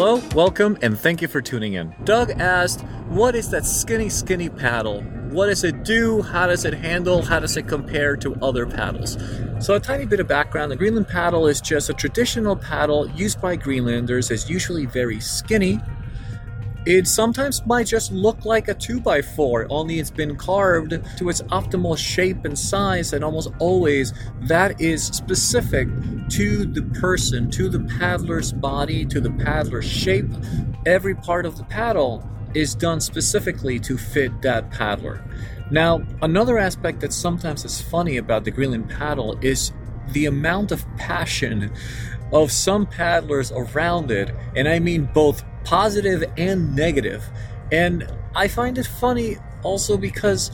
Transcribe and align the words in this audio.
Hello, 0.00 0.22
welcome, 0.34 0.78
and 0.80 0.98
thank 0.98 1.20
you 1.20 1.28
for 1.28 1.42
tuning 1.42 1.74
in. 1.74 1.94
Doug 2.04 2.30
asked, 2.40 2.80
What 3.10 3.34
is 3.34 3.50
that 3.50 3.66
skinny, 3.66 4.08
skinny 4.08 4.48
paddle? 4.48 5.02
What 5.28 5.48
does 5.48 5.62
it 5.62 5.84
do? 5.84 6.22
How 6.22 6.46
does 6.46 6.64
it 6.64 6.72
handle? 6.72 7.20
How 7.20 7.38
does 7.38 7.58
it 7.58 7.68
compare 7.68 8.16
to 8.16 8.34
other 8.36 8.64
paddles? 8.64 9.18
So, 9.60 9.74
a 9.74 9.78
tiny 9.78 10.06
bit 10.06 10.18
of 10.18 10.26
background 10.26 10.72
the 10.72 10.76
Greenland 10.76 11.06
paddle 11.06 11.46
is 11.46 11.60
just 11.60 11.90
a 11.90 11.92
traditional 11.92 12.56
paddle 12.56 13.10
used 13.10 13.42
by 13.42 13.56
Greenlanders. 13.56 14.30
It's 14.30 14.48
usually 14.48 14.86
very 14.86 15.20
skinny, 15.20 15.78
it 16.86 17.06
sometimes 17.06 17.64
might 17.66 17.86
just 17.86 18.10
look 18.10 18.44
like 18.44 18.68
a 18.68 18.74
2x4, 18.74 19.66
only 19.68 19.98
it's 19.98 20.10
been 20.10 20.36
carved 20.36 20.90
to 21.18 21.28
its 21.28 21.42
optimal 21.42 21.96
shape 21.96 22.44
and 22.44 22.58
size, 22.58 23.12
and 23.12 23.22
almost 23.22 23.50
always 23.58 24.14
that 24.42 24.80
is 24.80 25.04
specific 25.04 25.88
to 26.30 26.64
the 26.64 26.82
person, 27.00 27.50
to 27.50 27.68
the 27.68 27.80
paddler's 27.98 28.52
body, 28.52 29.04
to 29.04 29.20
the 29.20 29.30
paddler's 29.30 29.84
shape. 29.84 30.30
Every 30.86 31.14
part 31.14 31.44
of 31.44 31.56
the 31.58 31.64
paddle 31.64 32.26
is 32.54 32.74
done 32.74 33.00
specifically 33.00 33.78
to 33.80 33.98
fit 33.98 34.40
that 34.42 34.70
paddler. 34.70 35.22
Now, 35.70 36.02
another 36.22 36.58
aspect 36.58 37.00
that 37.00 37.12
sometimes 37.12 37.64
is 37.64 37.80
funny 37.80 38.16
about 38.16 38.44
the 38.44 38.50
Greenland 38.50 38.88
paddle 38.88 39.38
is 39.40 39.72
the 40.12 40.26
amount 40.26 40.72
of 40.72 40.84
passion 40.96 41.72
of 42.32 42.52
some 42.52 42.86
paddlers 42.86 43.52
around 43.52 44.10
it, 44.10 44.34
and 44.54 44.68
I 44.68 44.78
mean 44.78 45.08
both 45.12 45.44
positive 45.64 46.24
and 46.36 46.74
negative. 46.74 47.28
And 47.72 48.10
I 48.34 48.48
find 48.48 48.78
it 48.78 48.86
funny 48.86 49.36
also 49.62 49.96
because 49.96 50.50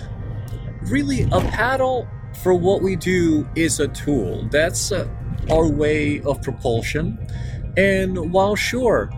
really 0.82 1.22
a 1.32 1.40
paddle 1.40 2.08
for 2.42 2.54
what 2.54 2.82
we 2.82 2.96
do 2.96 3.48
is 3.54 3.80
a 3.80 3.88
tool. 3.88 4.48
That's 4.50 4.92
uh, 4.92 5.08
our 5.50 5.68
way 5.68 6.20
of 6.22 6.42
propulsion. 6.42 7.18
And 7.76 8.32
while 8.32 8.56
sure, 8.56 9.10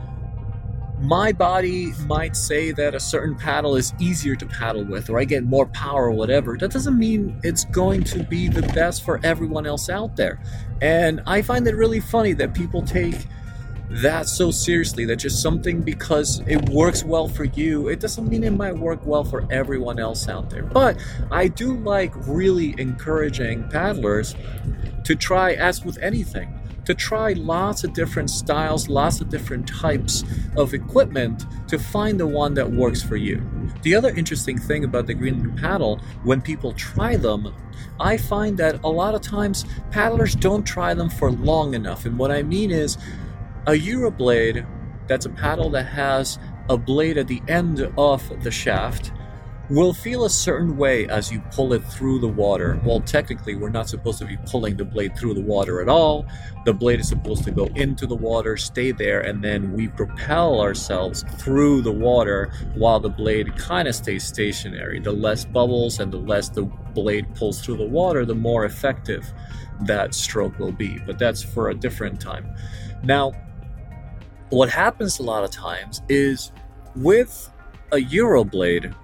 my 1.00 1.32
body 1.32 1.92
might 2.06 2.36
say 2.36 2.72
that 2.72 2.94
a 2.94 3.00
certain 3.00 3.36
paddle 3.36 3.76
is 3.76 3.94
easier 3.98 4.34
to 4.36 4.46
paddle 4.46 4.84
with 4.84 5.10
or 5.10 5.18
I 5.18 5.24
get 5.24 5.44
more 5.44 5.66
power 5.66 6.06
or 6.06 6.10
whatever. 6.10 6.56
That 6.56 6.72
doesn't 6.72 6.98
mean 6.98 7.40
it's 7.44 7.64
going 7.64 8.04
to 8.04 8.22
be 8.24 8.48
the 8.48 8.62
best 8.62 9.04
for 9.04 9.20
everyone 9.22 9.66
else 9.66 9.88
out 9.88 10.16
there. 10.16 10.40
And 10.80 11.20
I 11.26 11.42
find 11.42 11.66
it 11.66 11.76
really 11.76 12.00
funny 12.00 12.32
that 12.34 12.54
people 12.54 12.82
take 12.82 13.26
that 13.90 14.28
so 14.28 14.50
seriously 14.50 15.04
that 15.06 15.16
just 15.16 15.40
something 15.40 15.80
because 15.80 16.42
it 16.46 16.68
works 16.68 17.04
well 17.04 17.26
for 17.26 17.44
you 17.44 17.88
it 17.88 18.00
doesn't 18.00 18.28
mean 18.28 18.44
it 18.44 18.50
might 18.50 18.76
work 18.76 19.00
well 19.06 19.24
for 19.24 19.50
everyone 19.50 19.98
else 19.98 20.28
out 20.28 20.50
there 20.50 20.62
but 20.62 20.98
i 21.30 21.48
do 21.48 21.74
like 21.78 22.12
really 22.26 22.74
encouraging 22.78 23.66
paddlers 23.70 24.36
to 25.04 25.16
try 25.16 25.54
as 25.54 25.86
with 25.86 25.96
anything 26.02 26.57
to 26.88 26.94
try 26.94 27.34
lots 27.34 27.84
of 27.84 27.92
different 27.92 28.30
styles, 28.30 28.88
lots 28.88 29.20
of 29.20 29.28
different 29.28 29.68
types 29.68 30.24
of 30.56 30.72
equipment 30.72 31.44
to 31.68 31.78
find 31.78 32.18
the 32.18 32.26
one 32.26 32.54
that 32.54 32.72
works 32.72 33.02
for 33.02 33.16
you. 33.16 33.46
The 33.82 33.94
other 33.94 34.08
interesting 34.08 34.56
thing 34.56 34.84
about 34.84 35.06
the 35.06 35.12
Greenland 35.12 35.58
paddle, 35.58 36.00
when 36.24 36.40
people 36.40 36.72
try 36.72 37.16
them, 37.16 37.54
I 38.00 38.16
find 38.16 38.56
that 38.56 38.82
a 38.84 38.88
lot 38.88 39.14
of 39.14 39.20
times 39.20 39.66
paddlers 39.90 40.34
don't 40.34 40.64
try 40.64 40.94
them 40.94 41.10
for 41.10 41.30
long 41.30 41.74
enough. 41.74 42.06
And 42.06 42.18
what 42.18 42.30
I 42.30 42.42
mean 42.42 42.70
is, 42.70 42.96
a 43.66 43.72
Euroblade, 43.72 44.66
that's 45.08 45.26
a 45.26 45.30
paddle 45.30 45.68
that 45.68 45.84
has 45.88 46.38
a 46.70 46.78
blade 46.78 47.18
at 47.18 47.28
the 47.28 47.42
end 47.48 47.92
of 47.98 48.42
the 48.42 48.50
shaft, 48.50 49.12
will 49.70 49.92
feel 49.92 50.24
a 50.24 50.30
certain 50.30 50.76
way 50.76 51.06
as 51.08 51.30
you 51.30 51.40
pull 51.50 51.72
it 51.74 51.84
through 51.84 52.18
the 52.18 52.28
water. 52.28 52.80
Well, 52.84 53.00
technically, 53.00 53.54
we're 53.54 53.68
not 53.68 53.88
supposed 53.88 54.18
to 54.20 54.24
be 54.24 54.38
pulling 54.46 54.76
the 54.76 54.84
blade 54.84 55.16
through 55.16 55.34
the 55.34 55.42
water 55.42 55.82
at 55.82 55.88
all. 55.88 56.26
The 56.64 56.72
blade 56.72 57.00
is 57.00 57.08
supposed 57.08 57.44
to 57.44 57.50
go 57.50 57.66
into 57.74 58.06
the 58.06 58.14
water, 58.14 58.56
stay 58.56 58.92
there, 58.92 59.20
and 59.20 59.44
then 59.44 59.72
we 59.72 59.88
propel 59.88 60.60
ourselves 60.60 61.24
through 61.36 61.82
the 61.82 61.92
water 61.92 62.50
while 62.74 62.98
the 62.98 63.10
blade 63.10 63.56
kind 63.56 63.86
of 63.86 63.94
stays 63.94 64.24
stationary. 64.24 65.00
The 65.00 65.12
less 65.12 65.44
bubbles 65.44 66.00
and 66.00 66.10
the 66.10 66.18
less 66.18 66.48
the 66.48 66.62
blade 66.62 67.34
pulls 67.34 67.60
through 67.60 67.76
the 67.76 67.86
water, 67.86 68.24
the 68.24 68.34
more 68.34 68.64
effective 68.64 69.30
that 69.82 70.14
stroke 70.14 70.58
will 70.58 70.72
be. 70.72 70.98
But 71.06 71.18
that's 71.18 71.42
for 71.42 71.68
a 71.68 71.74
different 71.74 72.20
time. 72.20 72.54
Now, 73.04 73.32
what 74.48 74.70
happens 74.70 75.18
a 75.18 75.22
lot 75.22 75.44
of 75.44 75.50
times 75.50 76.00
is 76.08 76.52
with 76.96 77.52
a 77.92 77.96
Euroblade, 77.96 78.94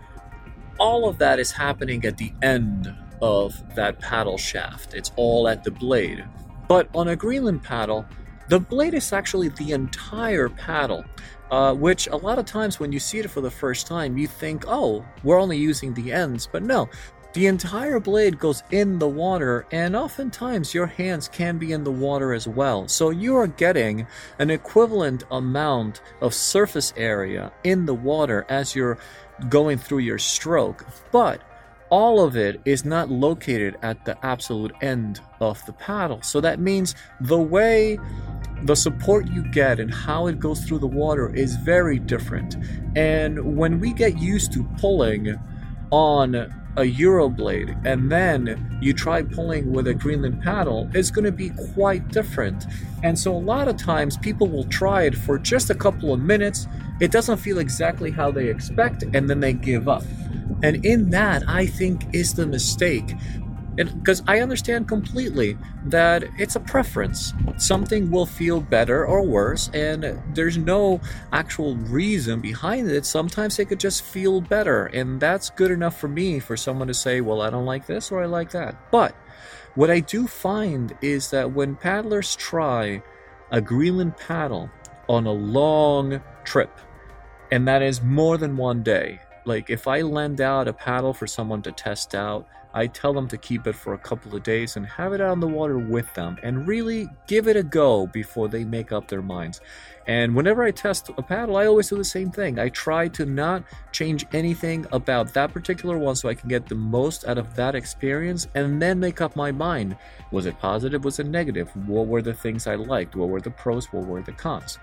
all 0.78 1.08
of 1.08 1.18
that 1.18 1.38
is 1.38 1.50
happening 1.50 2.04
at 2.04 2.16
the 2.16 2.32
end 2.42 2.94
of 3.22 3.54
that 3.74 4.00
paddle 4.00 4.38
shaft. 4.38 4.94
It's 4.94 5.12
all 5.16 5.48
at 5.48 5.64
the 5.64 5.70
blade. 5.70 6.24
But 6.68 6.88
on 6.94 7.08
a 7.08 7.16
Greenland 7.16 7.62
paddle, 7.62 8.06
the 8.48 8.60
blade 8.60 8.94
is 8.94 9.12
actually 9.12 9.48
the 9.48 9.72
entire 9.72 10.48
paddle, 10.48 11.04
uh, 11.50 11.74
which 11.74 12.06
a 12.08 12.16
lot 12.16 12.38
of 12.38 12.44
times 12.44 12.78
when 12.78 12.92
you 12.92 12.98
see 12.98 13.18
it 13.18 13.30
for 13.30 13.40
the 13.40 13.50
first 13.50 13.86
time, 13.86 14.18
you 14.18 14.26
think, 14.26 14.64
oh, 14.66 15.04
we're 15.22 15.40
only 15.40 15.56
using 15.56 15.94
the 15.94 16.12
ends. 16.12 16.48
But 16.50 16.62
no, 16.62 16.88
the 17.34 17.46
entire 17.48 17.98
blade 17.98 18.38
goes 18.38 18.62
in 18.70 19.00
the 19.00 19.08
water, 19.08 19.66
and 19.72 19.96
oftentimes 19.96 20.72
your 20.72 20.86
hands 20.86 21.28
can 21.28 21.58
be 21.58 21.72
in 21.72 21.82
the 21.82 21.90
water 21.90 22.32
as 22.32 22.46
well. 22.46 22.86
So 22.86 23.10
you 23.10 23.36
are 23.36 23.48
getting 23.48 24.06
an 24.38 24.50
equivalent 24.50 25.24
amount 25.32 26.00
of 26.20 26.32
surface 26.32 26.94
area 26.96 27.52
in 27.64 27.86
the 27.86 27.94
water 27.94 28.46
as 28.48 28.76
you're 28.76 28.98
going 29.48 29.78
through 29.78 29.98
your 29.98 30.18
stroke. 30.18 30.86
But 31.10 31.42
all 31.90 32.20
of 32.20 32.36
it 32.36 32.60
is 32.64 32.84
not 32.84 33.10
located 33.10 33.76
at 33.82 34.04
the 34.04 34.16
absolute 34.24 34.72
end 34.80 35.20
of 35.40 35.64
the 35.66 35.72
paddle. 35.72 36.22
So 36.22 36.40
that 36.40 36.60
means 36.60 36.94
the 37.20 37.38
way 37.38 37.98
the 38.62 38.76
support 38.76 39.26
you 39.26 39.42
get 39.50 39.80
and 39.80 39.92
how 39.92 40.28
it 40.28 40.38
goes 40.38 40.64
through 40.64 40.78
the 40.78 40.86
water 40.86 41.34
is 41.34 41.56
very 41.56 41.98
different. 41.98 42.56
And 42.94 43.56
when 43.56 43.80
we 43.80 43.92
get 43.92 44.18
used 44.18 44.52
to 44.52 44.62
pulling 44.78 45.34
on 45.90 46.52
a 46.76 46.82
Euroblade 46.82 47.80
and 47.86 48.10
then 48.10 48.78
you 48.80 48.92
try 48.92 49.22
pulling 49.22 49.72
with 49.72 49.86
a 49.86 49.94
Greenland 49.94 50.42
paddle, 50.42 50.90
it's 50.94 51.10
going 51.10 51.24
to 51.24 51.32
be 51.32 51.50
quite 51.74 52.08
different. 52.08 52.66
And 53.02 53.18
so, 53.18 53.34
a 53.34 53.38
lot 53.38 53.68
of 53.68 53.76
times, 53.76 54.16
people 54.16 54.48
will 54.48 54.64
try 54.64 55.02
it 55.02 55.14
for 55.14 55.38
just 55.38 55.70
a 55.70 55.74
couple 55.74 56.12
of 56.12 56.20
minutes. 56.20 56.66
It 57.00 57.10
doesn't 57.10 57.38
feel 57.38 57.58
exactly 57.58 58.10
how 58.10 58.30
they 58.30 58.48
expect, 58.48 59.02
and 59.02 59.28
then 59.28 59.40
they 59.40 59.52
give 59.52 59.88
up. 59.88 60.04
And 60.62 60.84
in 60.84 61.10
that, 61.10 61.42
I 61.48 61.66
think, 61.66 62.14
is 62.14 62.34
the 62.34 62.46
mistake 62.46 63.14
because 63.76 64.22
I 64.26 64.40
understand 64.40 64.88
completely 64.88 65.58
that 65.86 66.24
it's 66.38 66.56
a 66.56 66.60
preference. 66.60 67.32
Something 67.56 68.10
will 68.10 68.26
feel 68.26 68.60
better 68.60 69.04
or 69.04 69.22
worse, 69.22 69.70
and 69.74 70.22
there's 70.32 70.56
no 70.56 71.00
actual 71.32 71.76
reason 71.76 72.40
behind 72.40 72.90
it. 72.90 73.04
Sometimes 73.04 73.58
it 73.58 73.68
could 73.68 73.80
just 73.80 74.02
feel 74.02 74.40
better, 74.40 74.86
and 74.86 75.20
that's 75.20 75.50
good 75.50 75.70
enough 75.70 75.98
for 75.98 76.08
me 76.08 76.38
for 76.38 76.56
someone 76.56 76.88
to 76.88 76.94
say, 76.94 77.20
Well, 77.20 77.42
I 77.42 77.50
don't 77.50 77.66
like 77.66 77.86
this 77.86 78.12
or 78.12 78.22
I 78.22 78.26
like 78.26 78.50
that. 78.50 78.76
But 78.90 79.14
what 79.74 79.90
I 79.90 80.00
do 80.00 80.26
find 80.26 80.96
is 81.02 81.30
that 81.30 81.52
when 81.52 81.74
paddlers 81.74 82.36
try 82.36 83.02
a 83.50 83.60
Greenland 83.60 84.16
paddle 84.16 84.70
on 85.08 85.26
a 85.26 85.32
long 85.32 86.22
trip, 86.44 86.70
and 87.50 87.66
that 87.66 87.82
is 87.82 88.02
more 88.02 88.38
than 88.38 88.56
one 88.56 88.82
day, 88.82 89.20
like 89.44 89.70
if 89.70 89.86
I 89.86 90.02
lend 90.02 90.40
out 90.40 90.68
a 90.68 90.72
paddle 90.72 91.12
for 91.12 91.26
someone 91.26 91.60
to 91.62 91.72
test 91.72 92.14
out, 92.14 92.46
I 92.74 92.88
tell 92.88 93.12
them 93.14 93.28
to 93.28 93.38
keep 93.38 93.66
it 93.68 93.74
for 93.74 93.94
a 93.94 93.98
couple 93.98 94.34
of 94.34 94.42
days 94.42 94.76
and 94.76 94.84
have 94.84 95.12
it 95.12 95.20
out 95.20 95.30
on 95.30 95.40
the 95.40 95.46
water 95.46 95.78
with 95.78 96.12
them 96.14 96.36
and 96.42 96.66
really 96.66 97.08
give 97.28 97.46
it 97.46 97.56
a 97.56 97.62
go 97.62 98.08
before 98.08 98.48
they 98.48 98.64
make 98.64 98.90
up 98.90 99.06
their 99.08 99.22
minds. 99.22 99.60
And 100.06 100.34
whenever 100.34 100.64
I 100.64 100.72
test 100.72 101.08
a 101.16 101.22
paddle, 101.22 101.56
I 101.56 101.66
always 101.66 101.88
do 101.88 101.96
the 101.96 102.04
same 102.04 102.30
thing. 102.30 102.58
I 102.58 102.68
try 102.68 103.08
to 103.08 103.24
not 103.24 103.62
change 103.92 104.26
anything 104.32 104.86
about 104.92 105.32
that 105.34 105.52
particular 105.52 105.96
one 105.96 106.16
so 106.16 106.28
I 106.28 106.34
can 106.34 106.48
get 106.48 106.66
the 106.66 106.74
most 106.74 107.24
out 107.26 107.38
of 107.38 107.54
that 107.54 107.74
experience 107.74 108.48
and 108.54 108.82
then 108.82 108.98
make 108.98 109.20
up 109.20 109.36
my 109.36 109.52
mind. 109.52 109.96
Was 110.32 110.46
it 110.46 110.58
positive? 110.58 111.04
Was 111.04 111.20
it 111.20 111.28
negative? 111.28 111.70
What 111.86 112.08
were 112.08 112.22
the 112.22 112.34
things 112.34 112.66
I 112.66 112.74
liked? 112.74 113.14
What 113.14 113.28
were 113.28 113.40
the 113.40 113.50
pros? 113.50 113.86
What 113.92 114.04
were 114.04 114.20
the 114.20 114.32
cons? 114.32 114.78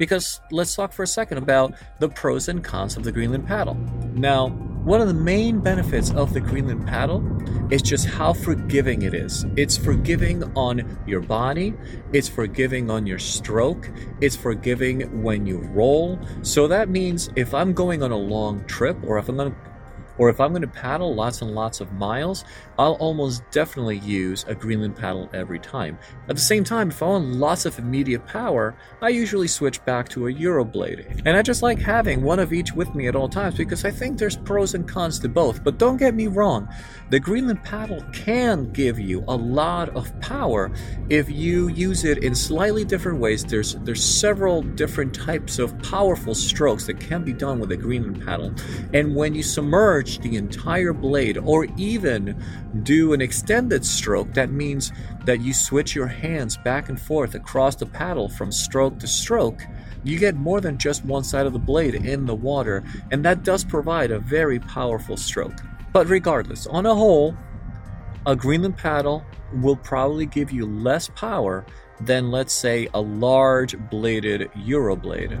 because 0.00 0.40
let's 0.50 0.74
talk 0.74 0.94
for 0.94 1.02
a 1.02 1.06
second 1.06 1.36
about 1.36 1.74
the 1.98 2.08
pros 2.08 2.48
and 2.48 2.64
cons 2.64 2.96
of 2.96 3.04
the 3.04 3.12
Greenland 3.12 3.46
paddle. 3.46 3.74
Now, 4.14 4.48
one 4.84 5.00
of 5.02 5.08
the 5.08 5.14
main 5.14 5.60
benefits 5.60 6.10
of 6.12 6.32
the 6.32 6.40
Greenland 6.40 6.86
paddle 6.86 7.22
is 7.70 7.82
just 7.82 8.06
how 8.06 8.32
forgiving 8.32 9.02
it 9.02 9.14
is. 9.14 9.44
It's 9.56 9.76
forgiving 9.76 10.42
on 10.56 10.98
your 11.06 11.20
body, 11.20 11.74
it's 12.12 12.28
forgiving 12.28 12.90
on 12.90 13.06
your 13.06 13.18
stroke, 13.18 13.90
it's 14.22 14.36
forgiving 14.36 15.22
when 15.22 15.44
you 15.44 15.58
roll. 15.58 16.18
So 16.42 16.66
that 16.68 16.88
means 16.88 17.28
if 17.36 17.52
I'm 17.52 17.74
going 17.74 18.02
on 18.02 18.10
a 18.10 18.16
long 18.16 18.64
trip 18.64 18.96
or 19.04 19.18
if 19.18 19.28
I'm 19.28 19.36
or 20.20 20.28
if 20.28 20.38
I'm 20.38 20.50
going 20.50 20.60
to 20.60 20.68
paddle 20.68 21.14
lots 21.14 21.40
and 21.40 21.54
lots 21.54 21.80
of 21.80 21.94
miles, 21.94 22.44
I'll 22.78 22.98
almost 23.00 23.42
definitely 23.52 24.00
use 24.00 24.44
a 24.48 24.54
Greenland 24.54 24.94
paddle 24.94 25.30
every 25.32 25.58
time. 25.58 25.98
At 26.28 26.36
the 26.36 26.42
same 26.42 26.62
time, 26.62 26.90
if 26.90 27.02
I 27.02 27.06
want 27.06 27.36
lots 27.36 27.64
of 27.64 27.78
immediate 27.78 28.26
power, 28.26 28.76
I 29.00 29.08
usually 29.08 29.48
switch 29.48 29.82
back 29.86 30.10
to 30.10 30.26
a 30.26 30.32
Euroblade. 30.32 31.22
And 31.24 31.38
I 31.38 31.42
just 31.42 31.62
like 31.62 31.78
having 31.78 32.20
one 32.20 32.38
of 32.38 32.52
each 32.52 32.74
with 32.74 32.94
me 32.94 33.08
at 33.08 33.16
all 33.16 33.30
times 33.30 33.54
because 33.54 33.86
I 33.86 33.90
think 33.90 34.18
there's 34.18 34.36
pros 34.36 34.74
and 34.74 34.86
cons 34.86 35.18
to 35.20 35.28
both. 35.30 35.64
But 35.64 35.78
don't 35.78 35.96
get 35.96 36.14
me 36.14 36.26
wrong, 36.26 36.68
the 37.08 37.18
Greenland 37.18 37.64
paddle 37.64 38.04
can 38.12 38.70
give 38.72 38.98
you 38.98 39.24
a 39.26 39.34
lot 39.34 39.88
of 39.96 40.18
power 40.20 40.70
if 41.08 41.30
you 41.30 41.68
use 41.68 42.04
it 42.04 42.22
in 42.22 42.34
slightly 42.34 42.84
different 42.84 43.20
ways. 43.20 43.42
There's 43.42 43.76
there's 43.76 44.04
several 44.04 44.60
different 44.60 45.14
types 45.14 45.58
of 45.58 45.78
powerful 45.78 46.34
strokes 46.34 46.86
that 46.88 47.00
can 47.00 47.24
be 47.24 47.32
done 47.32 47.58
with 47.58 47.72
a 47.72 47.76
Greenland 47.78 48.22
paddle. 48.26 48.52
And 48.92 49.16
when 49.16 49.34
you 49.34 49.42
submerge 49.42 50.09
the 50.18 50.36
entire 50.36 50.92
blade 50.92 51.38
or 51.38 51.66
even 51.76 52.42
do 52.82 53.12
an 53.12 53.20
extended 53.20 53.84
stroke, 53.84 54.32
that 54.34 54.50
means 54.50 54.92
that 55.24 55.40
you 55.40 55.52
switch 55.52 55.94
your 55.94 56.06
hands 56.06 56.56
back 56.56 56.88
and 56.88 57.00
forth 57.00 57.34
across 57.34 57.76
the 57.76 57.86
paddle 57.86 58.28
from 58.28 58.50
stroke 58.50 58.98
to 58.98 59.06
stroke. 59.06 59.62
You 60.02 60.18
get 60.18 60.34
more 60.34 60.60
than 60.60 60.78
just 60.78 61.04
one 61.04 61.24
side 61.24 61.46
of 61.46 61.52
the 61.52 61.58
blade 61.58 61.94
in 61.94 62.26
the 62.26 62.34
water, 62.34 62.82
and 63.10 63.24
that 63.24 63.44
does 63.44 63.64
provide 63.64 64.10
a 64.10 64.18
very 64.18 64.58
powerful 64.58 65.16
stroke. 65.16 65.60
But 65.92 66.08
regardless, 66.08 66.66
on 66.66 66.86
a 66.86 66.94
whole, 66.94 67.36
a 68.26 68.34
Greenland 68.36 68.76
paddle 68.76 69.24
will 69.54 69.76
probably 69.76 70.26
give 70.26 70.52
you 70.52 70.66
less 70.66 71.08
power 71.08 71.64
than, 72.00 72.30
let's 72.30 72.52
say, 72.52 72.88
a 72.94 73.00
large 73.00 73.76
bladed 73.90 74.50
Euroblade 74.52 75.38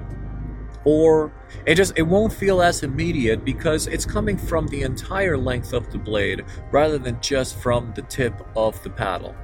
or 0.84 1.32
it 1.66 1.74
just 1.74 1.92
it 1.96 2.02
won't 2.02 2.32
feel 2.32 2.62
as 2.62 2.82
immediate 2.82 3.44
because 3.44 3.86
it's 3.86 4.04
coming 4.04 4.38
from 4.38 4.66
the 4.68 4.82
entire 4.82 5.36
length 5.36 5.72
of 5.72 5.90
the 5.90 5.98
blade 5.98 6.44
rather 6.70 6.98
than 6.98 7.20
just 7.20 7.56
from 7.56 7.92
the 7.94 8.02
tip 8.02 8.34
of 8.56 8.82
the 8.82 8.90
paddle. 8.90 9.34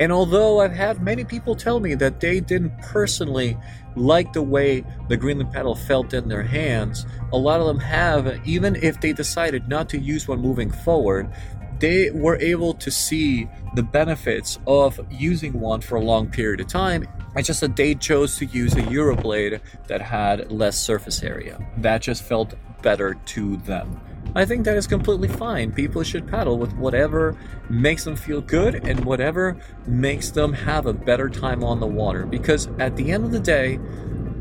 And 0.00 0.12
although 0.12 0.60
I've 0.60 0.72
had 0.72 1.02
many 1.02 1.24
people 1.24 1.56
tell 1.56 1.80
me 1.80 1.94
that 1.96 2.20
they 2.20 2.38
didn't 2.40 2.78
personally 2.82 3.56
like 3.96 4.32
the 4.32 4.42
way 4.42 4.84
the 5.08 5.16
Greenland 5.16 5.52
paddle 5.52 5.74
felt 5.74 6.14
in 6.14 6.28
their 6.28 6.42
hands, 6.42 7.04
a 7.32 7.36
lot 7.36 7.60
of 7.60 7.66
them 7.66 7.80
have, 7.80 8.46
even 8.46 8.76
if 8.76 9.00
they 9.00 9.12
decided 9.12 9.68
not 9.68 9.88
to 9.88 9.98
use 9.98 10.28
one 10.28 10.40
moving 10.40 10.70
forward, 10.70 11.32
they 11.80 12.10
were 12.10 12.36
able 12.36 12.74
to 12.74 12.90
see 12.90 13.48
the 13.74 13.82
benefits 13.82 14.58
of 14.66 15.00
using 15.10 15.52
one 15.60 15.80
for 15.80 15.96
a 15.96 16.00
long 16.00 16.28
period 16.28 16.60
of 16.60 16.66
time. 16.66 17.06
It's 17.36 17.46
just 17.46 17.60
that 17.60 17.76
they 17.76 17.94
chose 17.94 18.36
to 18.38 18.46
use 18.46 18.74
a 18.74 18.82
Euroblade 18.82 19.60
that 19.86 20.00
had 20.00 20.50
less 20.50 20.78
surface 20.78 21.22
area. 21.22 21.58
That 21.76 22.02
just 22.02 22.22
felt 22.22 22.54
better 22.82 23.14
to 23.14 23.56
them. 23.58 24.00
I 24.34 24.44
think 24.44 24.64
that 24.64 24.76
is 24.76 24.86
completely 24.86 25.28
fine. 25.28 25.72
People 25.72 26.02
should 26.02 26.28
paddle 26.28 26.58
with 26.58 26.72
whatever 26.74 27.36
makes 27.70 28.04
them 28.04 28.14
feel 28.14 28.40
good 28.40 28.74
and 28.86 29.04
whatever 29.04 29.56
makes 29.86 30.30
them 30.30 30.52
have 30.52 30.86
a 30.86 30.92
better 30.92 31.28
time 31.28 31.64
on 31.64 31.80
the 31.80 31.86
water. 31.86 32.26
Because 32.26 32.68
at 32.78 32.96
the 32.96 33.10
end 33.10 33.24
of 33.24 33.30
the 33.30 33.40
day, 33.40 33.78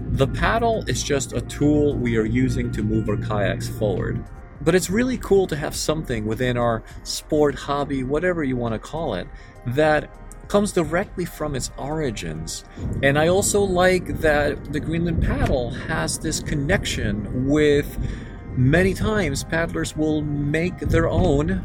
the 0.09 0.27
paddle 0.27 0.83
is 0.87 1.03
just 1.03 1.33
a 1.33 1.41
tool 1.41 1.95
we 1.95 2.17
are 2.17 2.25
using 2.25 2.71
to 2.71 2.83
move 2.83 3.07
our 3.09 3.17
kayaks 3.17 3.69
forward. 3.69 4.23
But 4.61 4.75
it's 4.75 4.89
really 4.89 5.17
cool 5.17 5.47
to 5.47 5.55
have 5.55 5.75
something 5.75 6.25
within 6.25 6.57
our 6.57 6.83
sport, 7.03 7.55
hobby, 7.55 8.03
whatever 8.03 8.43
you 8.43 8.55
want 8.55 8.73
to 8.73 8.79
call 8.79 9.13
it, 9.13 9.27
that 9.67 10.09
comes 10.47 10.71
directly 10.71 11.25
from 11.25 11.55
its 11.55 11.71
origins. 11.77 12.63
And 13.03 13.19
I 13.19 13.27
also 13.27 13.61
like 13.61 14.19
that 14.19 14.71
the 14.71 14.79
Greenland 14.79 15.21
paddle 15.21 15.71
has 15.71 16.19
this 16.19 16.39
connection 16.39 17.47
with 17.47 17.97
many 18.57 18.93
times 18.93 19.43
paddlers 19.43 19.95
will 19.95 20.21
make 20.21 20.79
their 20.79 21.07
own 21.07 21.63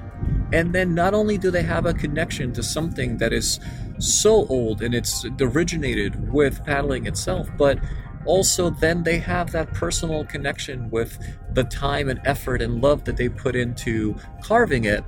and 0.52 0.74
then 0.74 0.94
not 0.94 1.14
only 1.14 1.38
do 1.38 1.50
they 1.50 1.62
have 1.62 1.86
a 1.86 1.94
connection 1.94 2.52
to 2.52 2.62
something 2.62 3.16
that 3.16 3.32
is 3.32 3.58
so 3.98 4.46
old 4.48 4.82
and 4.82 4.94
it's 4.94 5.24
originated 5.40 6.30
with 6.30 6.62
paddling 6.64 7.06
itself 7.06 7.48
but 7.56 7.78
also 8.24 8.70
then 8.70 9.02
they 9.02 9.18
have 9.18 9.52
that 9.52 9.72
personal 9.72 10.24
connection 10.24 10.90
with 10.90 11.18
the 11.54 11.64
time 11.64 12.08
and 12.08 12.20
effort 12.24 12.62
and 12.62 12.82
love 12.82 13.04
that 13.04 13.16
they 13.16 13.28
put 13.28 13.56
into 13.56 14.16
carving 14.42 14.84
it 14.84 15.04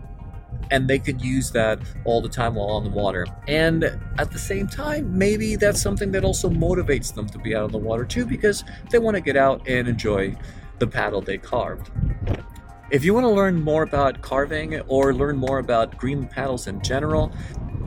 and 0.70 0.88
they 0.88 0.98
could 0.98 1.20
use 1.20 1.50
that 1.50 1.78
all 2.04 2.20
the 2.20 2.28
time 2.28 2.54
while 2.54 2.68
on 2.68 2.84
the 2.84 2.90
water. 2.90 3.26
And 3.48 3.84
at 4.18 4.30
the 4.30 4.38
same 4.38 4.66
time, 4.66 5.16
maybe 5.16 5.56
that's 5.56 5.80
something 5.80 6.12
that 6.12 6.24
also 6.24 6.48
motivates 6.48 7.14
them 7.14 7.28
to 7.28 7.38
be 7.38 7.54
out 7.54 7.64
on 7.64 7.72
the 7.72 7.78
water 7.78 8.04
too 8.04 8.24
because 8.24 8.64
they 8.90 8.98
want 8.98 9.16
to 9.16 9.20
get 9.20 9.36
out 9.36 9.66
and 9.68 9.88
enjoy 9.88 10.36
the 10.78 10.86
paddle 10.86 11.20
they 11.20 11.38
carved. 11.38 11.90
If 12.90 13.04
you 13.04 13.14
want 13.14 13.24
to 13.24 13.30
learn 13.30 13.62
more 13.62 13.82
about 13.82 14.20
carving 14.20 14.80
or 14.82 15.14
learn 15.14 15.36
more 15.36 15.58
about 15.58 15.96
green 15.96 16.26
paddles 16.26 16.66
in 16.66 16.82
general, 16.82 17.32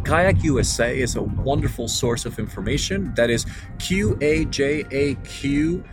Qajaq 0.07 0.41
USA 0.45 0.97
is 0.97 1.17
a 1.17 1.21
wonderful 1.21 1.89
source 1.89 2.25
of 2.25 2.39
information. 2.39 3.13
That 3.15 3.29
is 3.29 3.45
Q 3.77 4.17
A 4.21 4.45
J 4.45 4.85
A 4.89 5.15
Q 5.15 5.83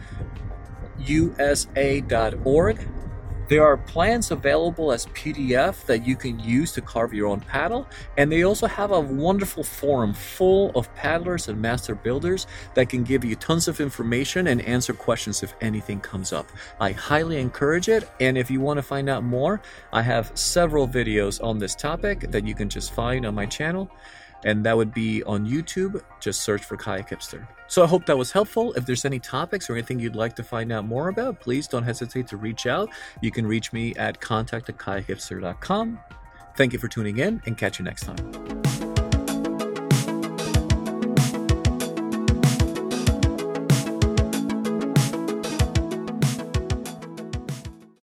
USA.org. 1.01 2.79
There 3.47 3.63
are 3.63 3.77
plans 3.77 4.31
available 4.31 4.91
as 4.91 5.05
PDF 5.07 5.85
that 5.85 6.07
you 6.07 6.17
can 6.17 6.39
use 6.41 6.73
to 6.73 6.81
carve 6.81 7.13
your 7.13 7.29
own 7.29 7.41
paddle, 7.41 7.87
and 8.17 8.33
they 8.33 8.43
also 8.43 8.67
have 8.67 8.91
a 8.91 9.01
wonderful 9.01 9.63
forum 9.63 10.15
full 10.15 10.71
of 10.75 10.93
paddlers 10.95 11.49
and 11.49 11.61
master 11.61 11.95
builders 11.95 12.47
that 12.73 12.89
can 12.89 13.05
give 13.05 13.23
you 13.23 13.37
tons 13.37 13.69
of 13.69 13.83
information 13.83 14.47
and 14.47 14.63
answer 14.63 14.95
questions 14.95 15.43
if 15.43 15.55
anything 15.61 16.01
comes 16.01 16.33
up. 16.33 16.51
I 16.81 16.93
highly 16.93 17.39
encourage 17.39 17.91
it, 17.91 18.11
and 18.19 18.39
if 18.39 18.51
you 18.51 18.63
want 18.63 18.79
to 18.79 18.83
find 18.83 19.11
out 19.11 19.25
more, 19.25 19.61
I 19.93 20.01
have 20.01 20.33
several 20.35 20.89
videos 20.89 21.43
on 21.45 21.59
this 21.59 21.75
topic 21.75 22.31
that 22.31 22.47
you 22.47 22.55
can 22.55 22.71
just 22.71 22.95
find 22.95 23.27
on 23.27 23.35
my 23.35 23.45
channel 23.45 23.91
and 24.45 24.65
that 24.65 24.77
would 24.77 24.95
be 24.95 25.23
on 25.25 25.47
YouTube. 25.47 26.01
Just 26.21 26.43
search 26.43 26.65
for 26.65 26.77
Kayak 26.77 27.11
Hipster. 27.11 27.47
So 27.67 27.83
I 27.83 27.87
hope 27.87 28.07
that 28.07 28.17
was 28.17 28.31
helpful. 28.31 28.73
If 28.75 28.87
there's 28.87 29.05
any 29.05 29.19
topics 29.19 29.69
or 29.69 29.73
anything 29.73 29.99
you'd 29.99 30.17
like 30.17 30.37
to 30.37 30.45
find 30.45 30.71
out 30.71 30.85
more 30.85 31.09
about, 31.09 31.41
please 31.41 31.67
don't 31.67 31.83
hesitate 31.83 32.29
to 32.29 32.37
reach 32.37 32.67
out. 32.67 32.91
You 33.21 33.31
can 33.31 33.47
reach 33.47 33.73
me 33.73 33.95
at 33.97 34.21
contact 34.21 34.69
at 34.69 34.77
kayakhipster.com. 34.77 35.99
Thank 36.57 36.73
you 36.73 36.79
for 36.79 36.89
tuning 36.89 37.19
in 37.19 37.43
and 37.47 37.59
catch 37.59 37.79
you 37.79 37.85
next 37.85 38.05
time. 38.05 38.44